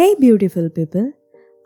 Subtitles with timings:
[0.00, 1.12] हे beautiful people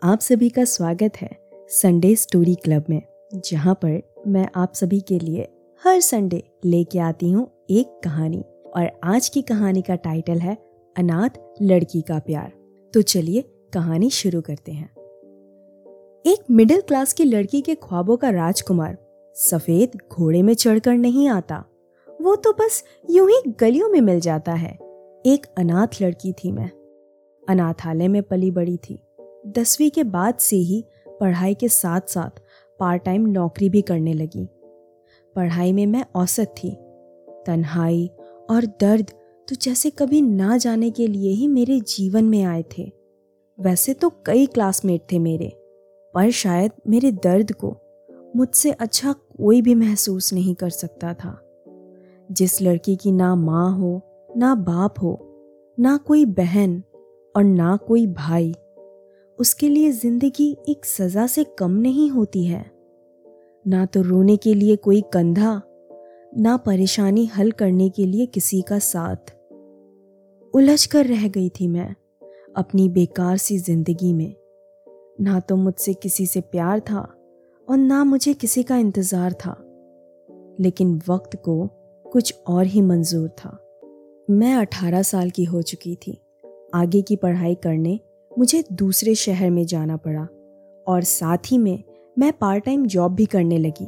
[0.03, 1.29] आप सभी का स्वागत है
[1.69, 3.01] संडे स्टोरी क्लब में,
[3.35, 5.47] जहाँ पर मैं आप सभी के लिए
[5.83, 8.43] हर संडे लेके आती हूँ एक कहानी।
[8.75, 10.57] और आज की कहानी का टाइटल है
[10.95, 11.29] अनाथ
[11.61, 12.51] लड़की का प्यार।
[12.93, 13.43] तो चलिए
[13.73, 14.89] कहानी शुरू करते हैं।
[16.25, 18.97] एक मिडिल क्लास की लड़की के ख्वाबों का राजकुमार
[19.35, 21.65] सफ़ेद घोड़े में चढ़कर नहीं आता।
[22.21, 24.77] वो तो बस यूँ ही गलियों में मिल जाता है।
[25.25, 26.71] एक अनाथ लड़की थी मैं।
[27.47, 28.99] अनाथालय में पली बड़ी थी।
[29.47, 30.83] दसवीं के बाद से ही
[31.19, 32.41] पढ़ाई के साथ साथ
[32.79, 34.47] पार्ट टाइम नौकरी भी करने लगी।
[35.35, 36.75] पढ़ाई में मैं औसत थी।
[37.45, 38.09] तन्हाई
[38.49, 39.11] और दर्द
[39.47, 42.91] तो जैसे कभी ना जाने के लिए ही मेरे जीवन में आए थे।
[43.59, 45.51] वैसे तो कई क्लासमेट थे मेरे,
[46.13, 47.75] पर शायद मेरे दर्द को
[48.35, 51.39] मुझसे अच्छा कोई भी महसूस नहीं कर सकता था।
[52.29, 54.01] जिस लड़की की ना माँ हो,
[54.37, 55.17] ना बाप हो,
[55.77, 56.81] ना कोई बहन
[57.35, 58.53] और ना कोई भाई।
[59.39, 62.65] उसके लिए ज़िंदगी एक सजा से कम नहीं होती है।
[63.65, 65.61] ना तो रोने के लिए कोई कंधा,
[66.37, 69.33] ना परेशानी हल करने के लिए किसी का साथ।
[70.53, 71.95] उलझ कर रह गई थी मैं
[72.55, 74.33] अपनी बेकार सी ज़िंदगी में।
[75.21, 76.99] ना तो मुझसे किसी से प्यार था
[77.67, 79.55] और ना मुझे किसी का इंतज़ार था।
[80.59, 81.67] लेकिन वक्त को
[82.05, 83.57] कुछ और ही मंजूर था।
[84.29, 86.17] मैं अठारह साल की हो चुकी थी।
[86.75, 87.99] आगे की पढ़ाई करने
[88.31, 90.23] मुझे दूसरे शहर में जाना पड़ा
[90.87, 91.83] और साथ ही में
[92.17, 93.87] मैं पार्ट टाइम जॉब भी करने लगी।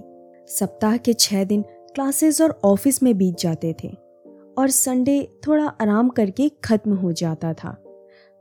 [0.50, 1.62] सप्ताह के छः दिन
[1.96, 3.90] क्लासेस और ऑफ़िस में बीत जाते थे
[4.58, 7.76] और संडे थोड़ा आराम करके ख़त्म हो जाता था।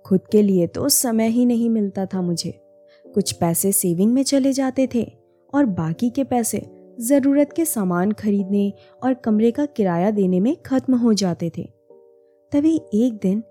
[0.05, 2.51] खुद के लिए तो समय ही नहीं मिलता था मुझे।
[3.05, 5.07] कुछ पैसे सेविंग में चले जाते थे
[5.53, 6.63] और बाकी के पैसे
[7.01, 8.73] ज़रूरत के सामान खरीदने
[9.03, 11.69] और कमरे का किराया देने में ख़त्म हो जाते थे।
[12.53, 13.43] तभी एक दिन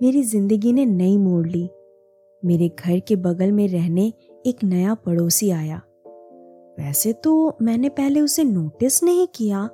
[0.00, 1.68] मेरी ज़िंदगी ने नई मोड़ ली।
[2.42, 4.12] मेरे घर के बगल में रहने
[4.46, 5.76] एक नया पड़ोसी आया।
[6.78, 9.68] वैसे तो मैंने पहले उसे नोटिस नहीं किया,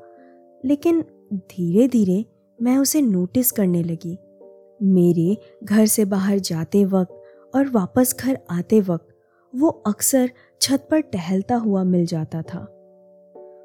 [0.65, 1.01] लेकिन
[1.33, 2.25] धीरे धीरे
[2.59, 4.19] मैं उसे नोटिस करने लगी।
[4.83, 9.09] मेरे घर से बाहर जाते वक्त और वापस घर आते वक्त
[9.55, 10.31] वो अक्सर
[10.61, 12.61] छत पर टहलता हुआ मिल जाता था।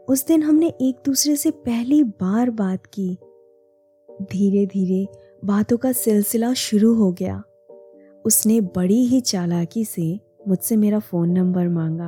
[0.09, 3.17] उस दिन हमने एक दूसरे से पहली बार बात की।
[4.09, 5.05] धीरे धीरे
[5.45, 7.43] बातों का सिलसिला शुरू हो गया।
[8.25, 12.07] उसने बड़ी ही चालाकी से मुझसे मेरा फ़ोन नंबर मांगा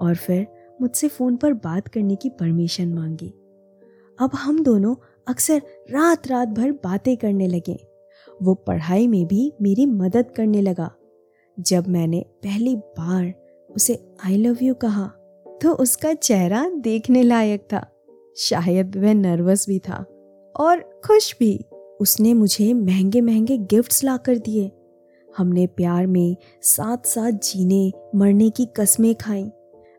[0.00, 0.46] और फिर
[0.80, 3.28] मुझसे फ़ोन पर बात करने की परमिशन मांगी।
[4.18, 4.94] अब हम दोनों
[5.28, 7.78] अक्सर रात रात भर बातें करने लगे।
[8.42, 10.90] वो पढ़ाई में भी मेरी मदद करने लगा।
[11.58, 13.32] जब मैंने पहली बार
[13.70, 15.06] उसे आई लव यू कहा
[15.62, 17.86] तो उसका चेहरा देखने लायक था।
[18.36, 20.04] शायद वह नर्वस भी था
[20.54, 21.58] और खुश भी।
[22.00, 24.72] उसने मुझे महँगे महँगे गिफ्ट्स ला कर दिए।
[25.36, 29.50] हमने प्यार में साथ साथ जीने, मरने की कस्में खाई।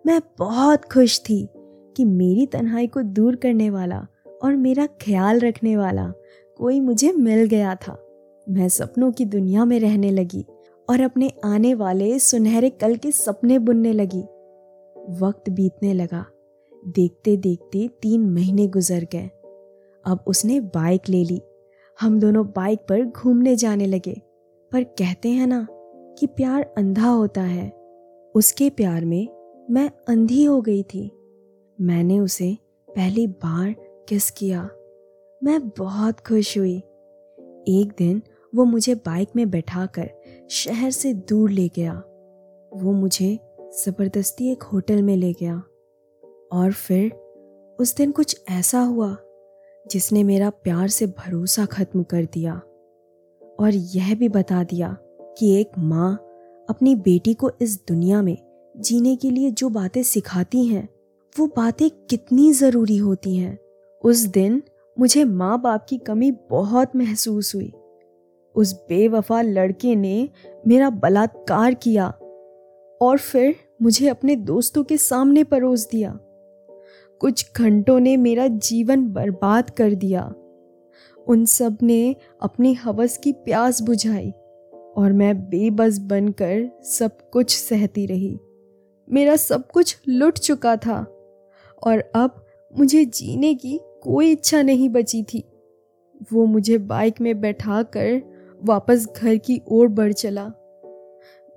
[0.05, 1.49] मैं बहुत खुश थी
[1.97, 4.07] कि मेरी तन्हाई को दूर करने वाला
[4.43, 6.13] और मेरा ख्याल रखने वाला
[6.57, 8.05] कोई मुझे मिल गया था।
[8.49, 10.45] मैं सपनों की दुनिया में रहने लगी
[10.89, 14.21] और अपने आने वाले सुनहरे कल के सपने बुनने लगी।
[15.19, 16.25] वक्त बीतने लगा।
[16.87, 19.29] देखते देखते तीन महीने गुजर गए।
[20.05, 21.41] अब उसने बाइक ले ली।
[22.01, 24.21] हम दोनों बाइक पर घूमने जाने लगे।
[24.71, 25.67] पर कहते हैं ना
[26.19, 27.69] कि प्यार अंधा होता है।
[28.35, 29.27] उसके प्यार में
[29.71, 31.11] मैं अंधी हो गई थी।
[31.81, 32.57] मैंने उसे
[32.95, 33.75] पहली बार
[34.09, 34.69] किस किया।
[35.43, 36.77] मैं बहुत खुश हुई।
[37.67, 38.21] एक दिन
[38.55, 40.11] वो मुझे बाइक में बैठाकर
[40.49, 41.93] शहर से दूर ले गया।
[42.73, 45.63] वो मुझे ज़बरदस्ती एक होटल में ले गया।
[46.51, 47.11] और फिर
[47.79, 49.17] उस दिन कुछ ऐसा हुआ
[49.91, 52.53] जिसने मेरा प्यार से भरोसा ख़त्म कर दिया
[53.59, 54.97] और यह भी बता दिया
[55.37, 56.13] कि एक माँ
[56.69, 58.37] अपनी बेटी को इस दुनिया में
[58.77, 60.89] जीने के लिए जो बातें सिखाती हैं,
[61.39, 63.59] वो बातें कितनी ज़रूरी होती हैं।
[64.03, 64.63] उस दिन
[64.99, 67.73] मुझे माँ बाप की कमी बहुत महसूस हुई।
[68.55, 70.29] उस बेवफा लड़के ने
[70.67, 72.09] मेरा बलात्कार किया
[73.01, 76.19] और फिर मुझे अपने दोस्तों के सामने परोस दिया।
[77.19, 80.33] कुछ घंटों ने मेरा जीवन बर्बाद कर दिया।
[81.27, 84.31] उन सबने अपनी हवस की प्यास बुझाई
[84.97, 88.39] और मैं बेबस बनकर सब कुछ सहती रही।
[89.11, 90.99] मेरा सब कुछ लुट चुका था
[91.83, 92.45] और अब
[92.77, 95.43] मुझे जीने की कोई इच्छा नहीं बची थी।
[96.33, 98.21] वो मुझे बाइक में बैठा कर
[98.63, 100.51] वापस घर की ओर बढ़ चला।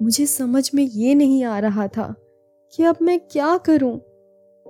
[0.03, 2.15] मुझे समझ में ये नहीं आ रहा था
[2.73, 4.01] कि अब मैं क्या करूँ?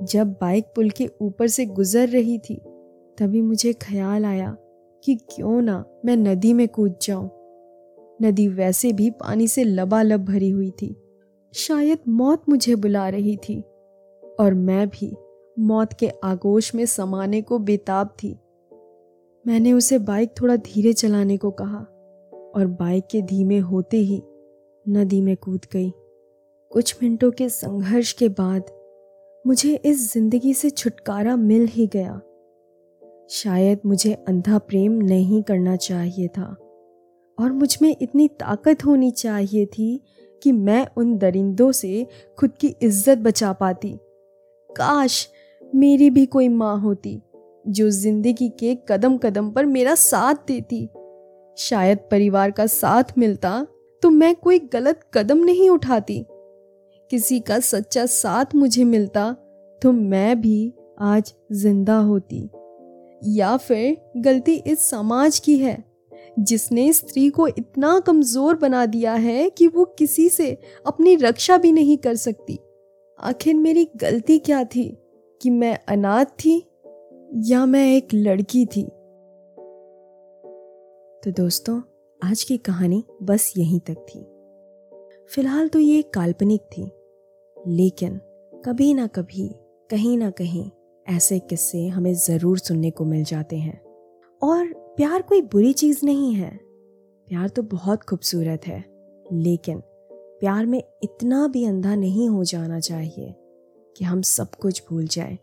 [0.03, 2.61] जब बाइक पुल के ऊपर से गुजर रही थी,
[3.19, 4.57] तभी मुझे ख्याल आया
[5.05, 7.31] कि क्यों ना मैं नदी में कूद जाऊँ।
[8.23, 10.97] नदी वैसे भी पानी से लबालब भरी हुई थी।
[11.55, 13.65] शायद मौत मुझे बुला रही थी।
[14.41, 15.17] और मैं भी
[15.59, 18.39] मौत के आगोश में समाने को बेताब थी।
[19.47, 21.79] मैंने उसे बाइक थोड़ा धीरे चलाने को कहा
[22.55, 24.23] और बाइक के धीमे होते ही
[24.89, 25.93] नदी में कूद गई।
[26.71, 28.82] कुछ मिनटों के संघर्ष के बाद
[29.45, 32.21] मुझे इस ज़िंदगी से छुटकारा मिल ही गया।
[33.33, 36.45] शायद मुझे अंधा प्रेम नहीं करना चाहिए था,
[37.39, 40.01] और मुझमें इतनी ताकत होनी चाहिए थी
[40.43, 42.07] कि मैं उन दरिंदों से
[42.39, 43.95] खुद की इज़्ज़त बचा पाती।
[44.71, 45.29] काश
[45.63, 47.21] मेरी भी कोई माँ होती,
[47.65, 50.89] जो ज़िंदगी के कदम कदम पर मेरा साथ देती।
[51.59, 53.67] शायद परिवार का साथ मिलता
[54.03, 56.25] तो मैं कोई गलत कदम नहीं उठाती।
[57.13, 59.31] किसी का सच्चा साथ मुझे मिलता
[59.83, 62.39] तो मैं भी आज ज़िंदा होती।
[63.37, 65.85] या फिर गलती इस समाज की है,
[66.39, 70.51] जिसने स्त्री को इतना कमज़ोर बना दिया है कि वो किसी से
[70.87, 72.59] अपनी रक्षा भी नहीं कर सकती।
[73.19, 74.89] आखिर मेरी गलती क्या थी,
[75.41, 76.57] कि मैं अनाथ थी
[77.51, 78.85] या मैं एक लड़की थी?
[81.23, 81.81] तो दोस्तों,
[82.21, 84.27] आज की कहानी बस यहीं तक थी।
[85.35, 86.91] फ़िलहाल तो ये काल्पनिक थी।
[87.69, 88.21] लेकिन
[88.65, 89.49] कभी ना कभी,
[89.91, 90.71] कहीं ना कहीं
[91.07, 93.81] ऐसे किस्से हमें ज़रूर सुनने को मिल जाते हैं।
[94.43, 96.51] और प्यार कोई बुरी चीज़ नहीं है।
[97.29, 98.85] प्यार तो बहुत खूबसूरत है,
[99.33, 99.83] लेकिन
[100.13, 103.35] प्यार में इतना भी अंधा नहीं हो जाना चाहिए
[103.97, 105.39] कि हम सब कुछ भूल जाएँ।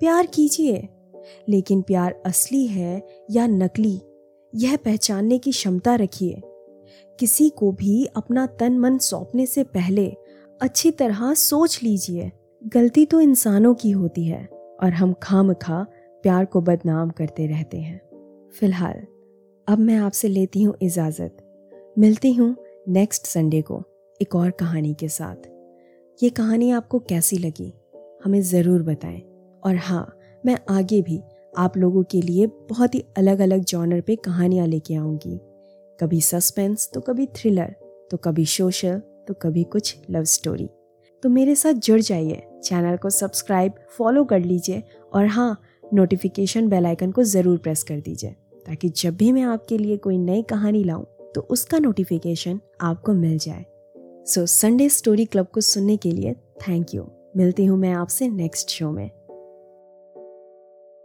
[0.00, 0.88] प्यार कीजिए,
[1.48, 4.00] लेकिन प्यार असली है या नकली,
[4.54, 6.42] यह पहचानने की क्षमता रखिए।
[7.20, 10.16] किसी को भी अपना तन मन सौंपने से पहले
[10.60, 12.30] अच्छी तरह सोच लीजिए।
[12.66, 14.44] गलती तो इंसानों की होती है
[14.82, 15.82] और हम खाम खा
[16.22, 18.00] प्यार को बदनाम करते रहते हैं।
[18.50, 19.02] फ़िलहाल,
[19.68, 21.36] अब मैं आपसे लेती हूँ इजाज़त।
[21.98, 22.56] मिलती हूँ
[22.88, 23.82] नेक्स्ट संडे को
[24.22, 25.48] एक और कहानी के साथ।
[26.22, 27.72] ये कहानी आपको कैसी लगी,
[28.24, 29.20] हमें ज़रूर बताएँ।
[29.62, 31.20] और हाँ मैं आगे भी
[31.58, 35.38] आप लोगों के लिए बहुत ही अलग अलग जॉनर पे कहानियाँ लेके आऊँगी।
[36.00, 37.74] कभी सस्पेंस तो कभी थ्रिलर
[38.10, 40.68] तो कभी सोशल तो कभी कुछ लव स्टोरी
[41.22, 44.82] तो मेरे साथ जुड़ जाइए चैनल को सब्सक्राइब फॉलो कर लीजिए
[45.12, 45.56] और हाँ
[45.94, 48.30] नोटिफिकेशन बेल आइकन को ज़रूर प्रेस कर दीजिए,
[48.66, 53.38] ताकि जब भी मैं आपके लिए कोई नई कहानी लाऊं तो उसका नोटिफिकेशन आपको मिल
[53.38, 53.64] जाए।
[54.26, 56.34] सो संडे स्टोरी क्लब को सुनने के लिए
[56.68, 57.06] थैंक यू
[57.36, 59.10] मिलती हूँ मैं आपसे नेक्स्ट शो में।